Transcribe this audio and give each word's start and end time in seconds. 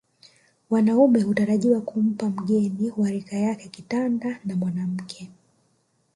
Wanaume 0.69 1.21
hutarajiwa 1.21 1.81
kumpa 1.81 2.29
mgeni 2.29 2.91
wa 2.97 3.09
rika 3.11 3.35
yake 3.35 3.67
kitanda 3.69 4.39
na 4.45 4.55
mwanamke 4.55 5.29